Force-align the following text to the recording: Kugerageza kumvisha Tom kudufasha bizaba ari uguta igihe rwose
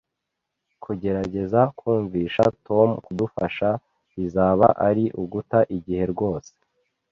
Kugerageza 0.83 1.61
kumvisha 1.77 2.43
Tom 2.67 2.89
kudufasha 3.05 3.69
bizaba 4.15 4.67
ari 4.87 5.05
uguta 5.21 5.59
igihe 5.77 6.03
rwose 6.13 6.51